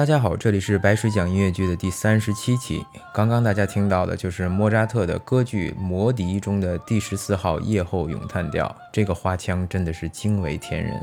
[0.00, 2.86] 大家好，这里是白水讲音乐剧的第三十七期。
[3.12, 10.98] 刚刚大家听到的就是莫扎特的歌剧《魔笛》中的第十四号夜后咏叹调，这个花腔真的是惊为天人。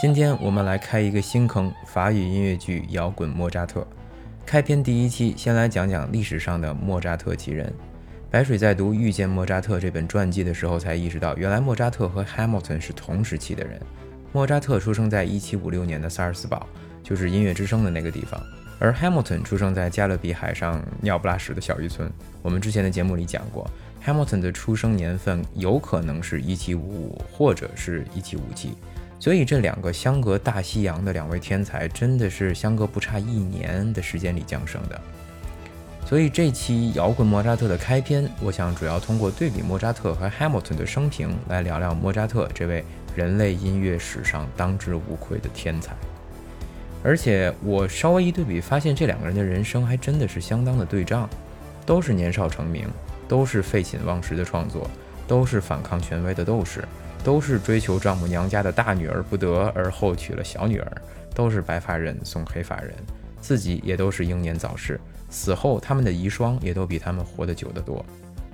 [0.00, 3.80] 今天我们来开一个新坑——法语音乐剧《摇滚莫扎特》。
[4.46, 7.70] 开篇第一期，先来讲讲历史上的莫扎特其人。
[8.30, 13.78] 白水在读《遇见莫扎特》这本传记的时候，才意识到，原来莫扎特和 Hamilton 是同时期的人。
[14.32, 16.66] 莫扎特出生在1756年的萨尔斯堡，
[17.02, 18.40] 就是音乐之声的那个地方，
[18.78, 22.10] 而 Hamilton 出生在加勒比海上尿不拉屎的小渔村。
[22.42, 23.68] 我们之前的节目里讲过
[24.04, 26.78] ，Hamilton 的出生年份有可能是1755
[27.32, 28.38] 或者是1757，
[29.18, 35.00] 所以这两个相隔大西洋的两位天才，真的是相隔不差一年的时间里降生的。
[36.04, 42.84] 所以这期摇滚莫扎特的开篇，我想主要通过对比莫扎特和 Hamilton 的生平来聊聊莫扎特这位
[43.16, 45.96] 人类音乐史上当之无愧的天才。
[47.02, 51.28] 而且我稍微一对比，发现这两个人的人生还真的是相当的对仗，
[51.84, 52.86] 都是年少成名，
[53.26, 54.90] 都是废寝忘食的创作，
[55.26, 56.84] 都是反抗权威的斗士，
[57.24, 60.92] 都是追求丈母娘家的大女儿不得而后娶了小女儿，
[61.34, 62.92] 都是白发人送黑发人，
[63.40, 65.00] 自己也都是英年早逝。
[65.30, 68.04] 死后，他们的遗孀也都比他们活得久得多。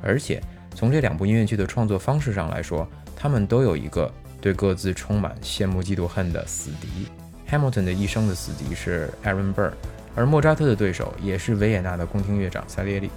[0.03, 0.43] 而且，
[0.75, 7.07] 从这两部音乐剧的创作方式上来说，他们都有一个对各自充满羡慕、嫉妒、恨的死敌。
[7.51, 9.71] Hamilton 的一生的死敌是 Aaron Burr，
[10.15, 13.11] 而莫扎特的对手也是维也纳的宫廷乐长塞列利。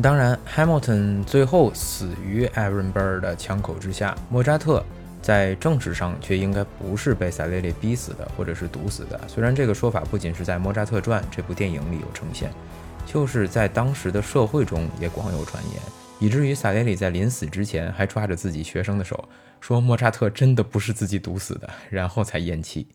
[0.00, 4.84] 当然，Hamilton 最后死于 Aaron Burr 的枪口之下，莫扎特。
[5.22, 9.20] 在正史上却应该不是被萨列利逼死的，或者是毒死的。
[9.28, 12.50] 虽然这个说法不仅是在《莫扎特传》这部电影里有呈现，
[13.06, 15.80] 就是在当时的社会中也广有传言，
[16.22, 19.28] 以至于萨列里在临死之前还抓着自己学生的手，
[19.60, 22.86] 说莫扎特真的不是自己毒死的，然后才咽气。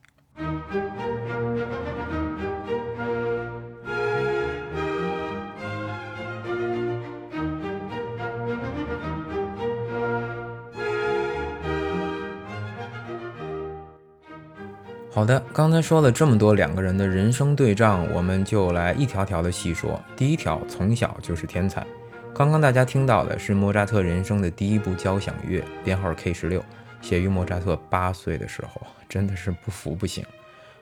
[15.12, 20.02] 好的，刚才说了这么多两个人的人生对仗，我们就来一条条的细说。
[20.16, 21.86] 第一条，从小就是天才。
[22.38, 26.64] 刚刚大家听到的是莫扎特人生的第一部交响乐，编号 K 十六，
[27.02, 30.24] 写于莫扎特八岁的时候，真的是不服不行。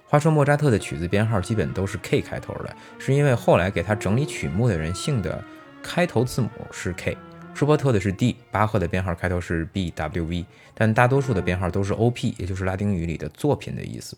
[0.05, 5.41] 话说莫扎特的曲子编号基本都是 K 开头的，是因为后来给他整理曲目的人姓的
[5.81, 7.17] 开头字母是 K。
[7.53, 14.17] 舒伯特的是 D，巴赫的编号开头是 B W V，但大多数的编号都是 O P，也就是拉丁语里的作品的意思。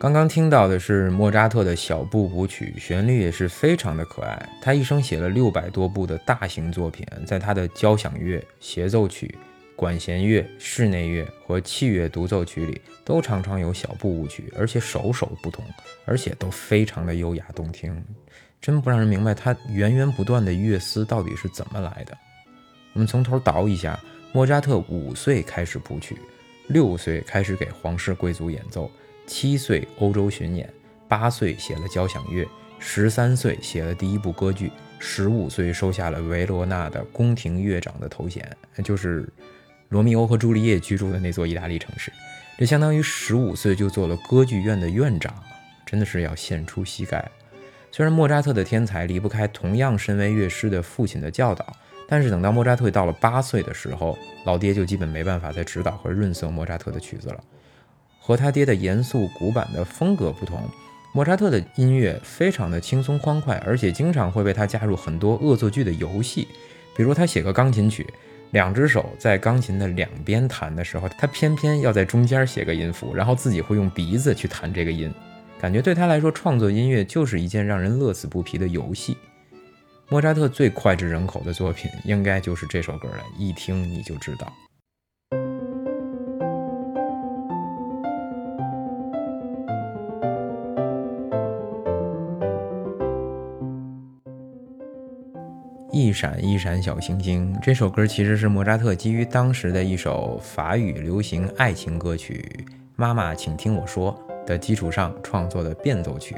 [0.00, 4.48] 刚刚听到的是莫扎特的小步舞曲，旋律也是非常的可爱。
[4.62, 9.36] 他一生写了六百多部的大型作品，在他的交响乐、协奏曲、
[9.76, 15.62] 管弦乐、室内乐和器乐独奏曲里，都常常有小步舞曲，而且首首不同，
[16.06, 18.02] 而且都非常的优雅动听，
[18.58, 22.16] 真不让人明白他源源不断的乐思到底是怎么来的。
[22.94, 24.00] 我们从头倒一下，
[24.32, 26.16] 莫扎特五岁开始谱曲，
[26.68, 28.90] 六岁开始给皇室贵族演奏。
[29.30, 30.68] 七岁欧洲巡演，
[31.06, 32.44] 八岁写了交响乐，
[32.80, 38.44] 十三岁写了第一部歌剧，十五岁收下了维罗纳的宫廷乐长的头衔，
[38.82, 39.32] 就是
[39.90, 42.12] 罗密欧和朱丽叶居住的那座意大利城市。
[42.58, 45.32] 这相当于十五岁就做了歌剧院的院长，
[45.86, 47.30] 真的是要献出膝盖。
[47.92, 51.64] 虽然莫扎特的天才离不开同样身为乐师的父亲的教导，
[52.08, 57.40] 但是等到莫扎特到了八岁的时候，老爹就基本没办法再指导和润色莫扎特的曲子了。
[58.20, 60.62] 和他爹的严肃古板的风格不同，
[61.12, 66.46] 莫扎特的音乐非常的轻松欢快，而且经常会被他加入很多恶作剧的游戏。
[66.96, 68.06] 比如他写个钢琴曲，
[68.50, 75.12] 两只手在钢琴的两边弹的时候，他偏偏要在中间写个音符，然后自己会用鼻子去弹这个音，
[75.60, 79.16] 感觉对他来说创作音乐就是一件让人乐此不疲的游戏。
[80.08, 84.52] 莫扎特最脍炙人口的作品应该就是这首歌了，一听你就知道。
[96.10, 102.44] 一闪一闪小星星，这首歌其实是莫扎特基于当时的一首法语流行爱情歌曲
[102.96, 104.12] 《妈妈，请听我说》
[104.44, 106.34] 的基础上创作的变奏曲。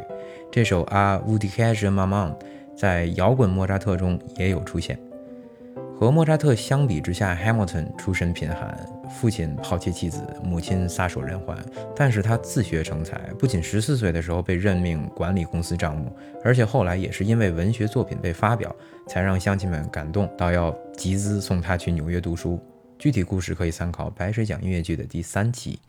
[0.50, 2.32] 这首《A v o u d i c a g e Maman》
[2.76, 4.98] 在摇滚莫扎特中也有出现。
[5.98, 8.78] 和莫扎特相比之下，Hamilton 出身贫寒，
[9.20, 11.56] 父亲抛弃妻子，母亲撒手人寰。
[11.94, 18.74] 但是他自学成才，不仅十四岁的时候被任命管理公司账目，而且后来也是因为文学作品被发表，
[19.06, 22.60] 才让乡亲们感动到要集资送他去纽约读书。
[22.98, 25.80] 具体故事可以参考白水讲音乐剧的第三期。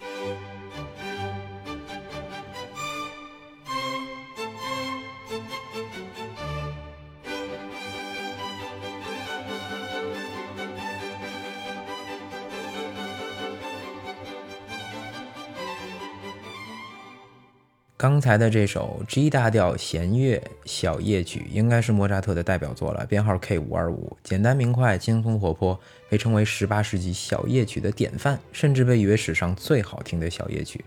[18.03, 25.79] 刚才的这首 G 大调弦乐小夜曲应该是莫扎特的代表作了，编号 K 五二五，简单明快，轻松活泼，
[26.09, 30.83] 被称为十八世纪小夜曲的典范，甚至被誉为史上最好听的小夜曲。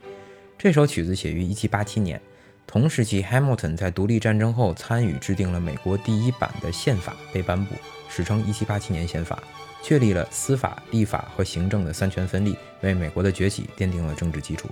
[0.59, 2.21] 这首曲子写于一七八七年，
[2.67, 7.75] 同时期 Hamilton 在独立战争后参与制定了美国第一版的宪法，被颁布，
[8.11, 9.43] 史称一七八七年宪法，
[9.83, 14.69] 确立了司法、立法和行政的三权分立，为美国的崛起奠定了政治基础。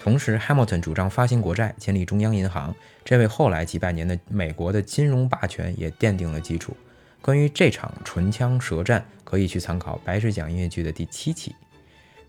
[0.00, 2.74] 同时，Hamilton 主张发行国债，建立中央银行，
[3.04, 6.76] 这为后来几百年的美国的金融霸权也奠定了基础。
[7.20, 11.54] 关于这场唇枪舌战，可以去参考《白水讲音乐剧》的第七期。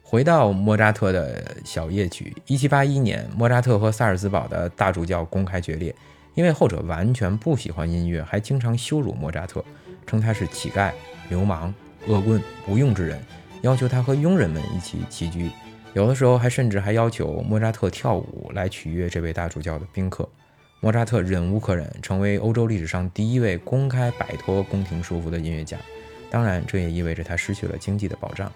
[0.02, 5.94] 回到莫扎特的小夜曲，一七八一年，莫扎特和萨尔兹堡的大主教公开决裂，
[6.34, 9.64] 因为后者完全不喜欢音乐，还经常羞辱莫扎特，
[10.08, 10.92] 称他是乞丐、
[11.30, 11.72] 流氓、
[12.08, 13.24] 恶棍、无用之人，
[13.62, 15.52] 要求他和佣人们一起起居。
[15.94, 20.28] 有的时候还甚至还要求莫扎特跳舞来取悦这位大主教的宾客。
[20.82, 25.78] 莫扎特忍无可忍，成为欧洲历史上第一位公开摆脱宫廷束缚的音乐家。
[26.30, 28.50] 当然，这也意味着他失去了经济的保障。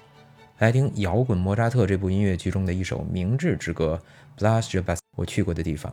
[0.60, 4.00] 来听《摇滚莫扎特》这部音乐剧中的一首明智之歌
[4.40, 5.92] 《b l a s t Your Bus》，我去过的地方。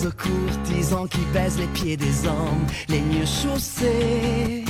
[0.00, 4.64] Courtisans qui baisent les pieds des hommes les mieux chaussés.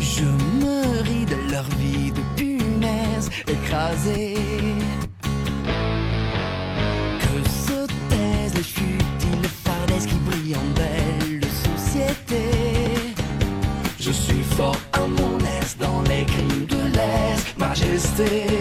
[0.00, 4.34] Je me ris de leur vie de punaise écrasée.
[7.20, 7.36] Que
[7.66, 12.44] se taisent les futiles fardaises qui brillent en belle société.
[14.00, 18.51] Je suis fort à mon aise dans les crimes de l'aise majesté.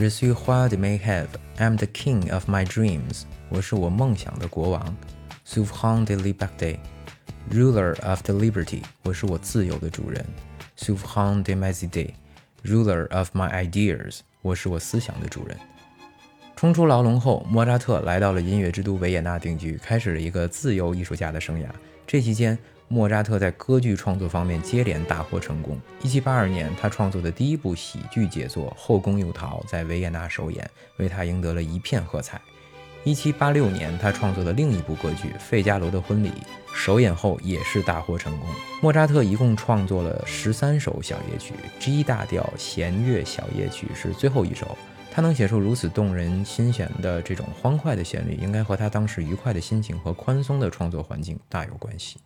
[0.00, 1.26] Je suis roi de mes rêves,
[1.58, 3.24] I'm the king of my dreams.
[3.48, 4.96] 我是我梦想的国王。
[5.44, 6.78] Souverain de liberté,
[7.50, 8.82] ruler of the liberty.
[9.02, 10.24] 我是我自由的主人。
[10.78, 12.10] Souverain de mes idées,
[12.64, 14.20] ruler of my ideas.
[14.40, 15.58] 我是我思想的主人。
[16.54, 21.66] 冲出牢笼后，莫扎特来到了音乐之都维也纳定居，开始了一个自由艺术家的生涯。
[22.06, 22.56] 这期间，
[22.88, 25.78] 莫扎特在歌剧创作方面接连大获成功。
[26.02, 32.40] 1782年，他创作的第一部喜剧杰作《后宫诱逃》在维也纳首演，为他赢得了一片喝彩。
[33.04, 36.30] 1786年，他创作的另一部歌剧《费加罗的婚礼》
[36.74, 38.48] 首演后也是大获成功。
[38.82, 44.76] 莫扎特一共创作了十三首小夜曲，G 大调弦乐小夜曲是最后一首。
[45.10, 52.18] 他能写出如此动人心弦的这种欢快的旋律，应该和他当时愉快的心情和宽松的创作环境大有关系。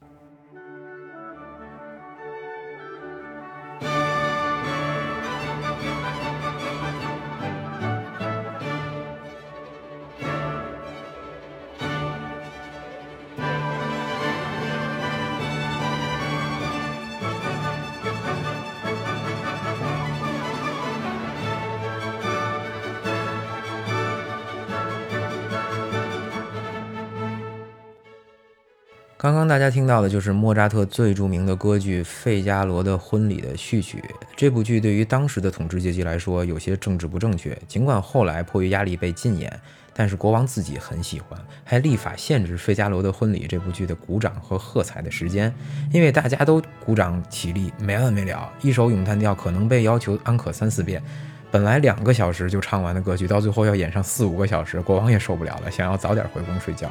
[29.22, 34.02] 刚刚大家听到的就是莫扎特最著名的歌剧《费加罗的婚礼》的序曲。
[34.34, 39.60] 这部剧对于当时的统治阶级来说有些政治不正确，尽管后来迫于压力被禁演，
[39.94, 45.54] 但是国王自己很喜欢，还立法限制《费加罗的婚礼》这部剧的鼓掌和喝彩的时间，
[45.92, 51.00] 因为大家都鼓掌起立没完没了，一首咏叹调可能被要求安可三四遍。
[51.48, 56.90] 本来两个小时就唱完的歌剧，到最后要演上四五个小时，国王也受不了了，想要早点回宫睡觉。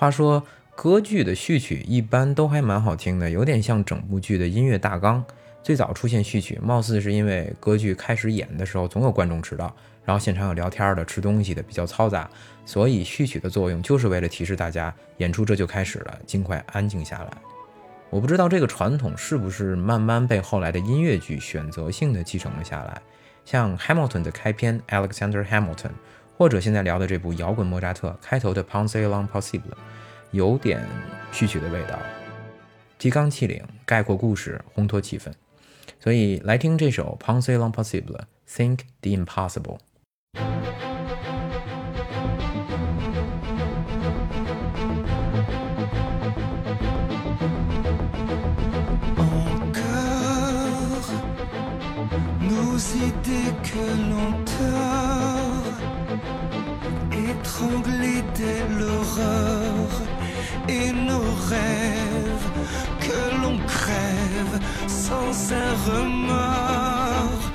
[0.00, 0.42] 话说，
[0.74, 5.22] 歌剧的序曲一般都还蛮好听的，有点像整部剧的音乐大纲。
[5.62, 9.76] 最早出现序曲，貌似是因为歌剧开始演的时候，总有观众迟到，
[10.06, 12.26] 然后现场有聊天的、吃东西的，比较嘈杂，
[12.64, 17.30] 所以序曲的作用就是为了提示大家，演出这就开始了，尽快安静下来。
[18.08, 23.02] 我不知道这个传统是不是慢慢被后来的音乐剧选择性的继承了下来，
[23.44, 25.90] 像 Hamilton 的开篇 Alexander Hamilton。
[26.40, 29.60] 或者现在聊的这部摇滚莫扎特开头的 Pensée l'impossible，
[30.30, 30.82] 有点
[31.32, 31.98] 序曲的味道，
[32.98, 35.30] 提纲挈领，概括故事，烘托气氛。
[35.98, 39.80] 所以来听这首 Pensée l'impossible，Think the impossible。
[65.10, 67.46] Sans un remords.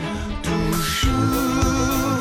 [0.44, 2.20] Toujours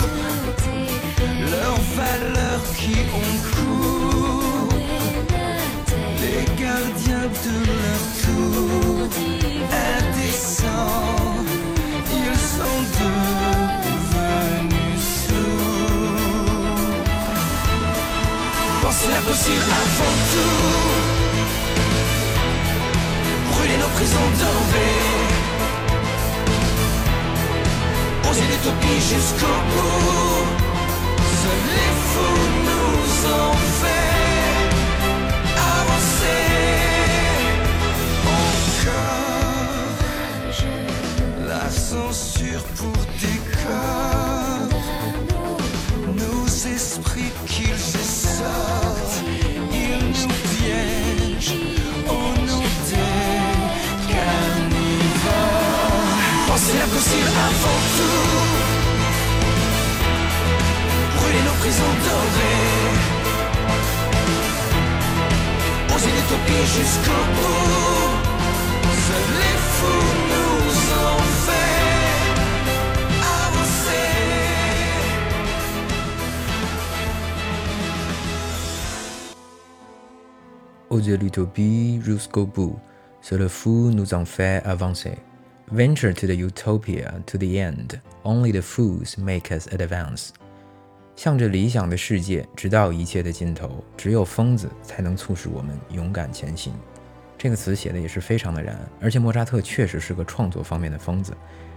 [1.52, 4.78] leur valeur qui ont cours,
[6.22, 9.08] les gardiens de leur tour,
[9.98, 11.42] indécents,
[12.22, 14.22] ils sont devenus
[15.24, 16.22] sourds.
[18.82, 21.13] Penser l'impossible avant tout,
[29.14, 30.46] jusqu'au bout.
[31.40, 33.00] Seuls les fous nous
[33.40, 34.14] ont fait
[35.76, 36.44] avancer
[38.40, 39.94] encore.
[41.46, 44.68] La censure pour décor,
[46.16, 49.20] nos esprits qu'ils essortent,
[49.72, 51.60] ils nous piègent
[52.08, 53.14] au nom des
[54.12, 55.54] carnivores.
[56.46, 58.63] Pensez l'impossible avant tout
[61.64, 63.00] prisons dorées.
[65.94, 68.12] Oser l'utopie jusqu'au bout.
[69.06, 70.70] Seuls les fous nous
[71.04, 71.80] ont fait
[73.46, 74.08] avancer.
[80.90, 82.78] Oser l'utopie jusqu'au bout,
[83.22, 85.16] c'est le fou nous en fait avancer.
[85.72, 90.34] Venture to the utopia to the end, only the fools make us advance.
[91.16, 96.72] 向着理想的世界，直到一切的尽头，只有疯子才能促使我们勇敢前行。
[97.38, 101.32] 这个词写的也是非常的燃，而且莫扎特确实是个创作方面的疯子。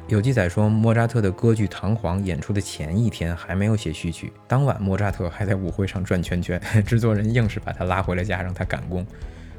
[0.08, 9.06] 有记载说，莫扎特的歌剧《唐璜》演出的前一天还没有写序曲，当晚莫扎特还在舞会上转圈圈， 制作人硬是把他拉回了家，让他赶工。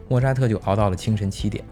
[0.09, 1.63] 莫扎特就熬到了清晨七点，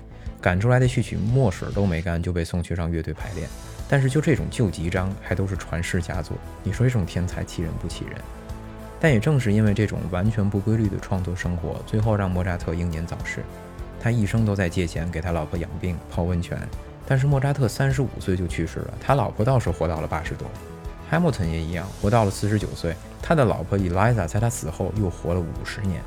[0.42, 3.48] 赶出来的序曲墨水都没干就被送去让乐队排练。
[3.88, 8.20] 但是就这种旧集章还都是传世佳作，你说这种天才气人不气人？
[8.98, 13.42] 但也正是因为这种完全不规律的创作生活，最后让莫扎特英年早逝。
[14.00, 16.58] 他一生都在借钱给他老婆养病、泡温泉。
[17.06, 20.48] 但是莫扎特三十五岁就去世了，他老婆倒是活到了八十多。
[21.12, 22.96] Hamilton 也一样，活到了四十九岁。
[23.22, 26.02] 他的老婆 Eliza 在他死后又活了五十年。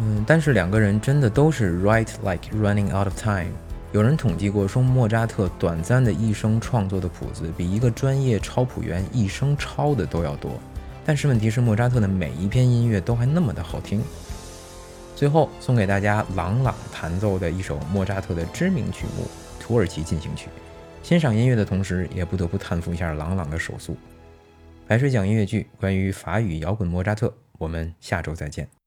[0.00, 3.52] 嗯，但是两个人真的都是 right like running out of time。
[3.92, 10.52] 有人统计过，说莫扎特短暂的一生创作的谱子，比一个专业抄谱员一生抄的都要多。
[11.04, 14.00] 但是问题是，莫扎特的每一篇音乐都还那么的好听。
[15.16, 19.24] 最后送给大家朗朗弹奏的一首莫扎特的知名曲目
[19.60, 20.46] 《土耳其进行曲》。
[21.02, 23.96] 欣赏音乐的同时，也不得不叹服一下朗朗的手速。
[24.86, 28.79] 白水讲音乐剧，关于法语摇滚莫扎特，我们下周再见。